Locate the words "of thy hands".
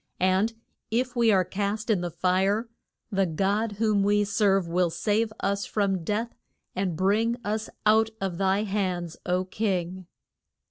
8.19-9.17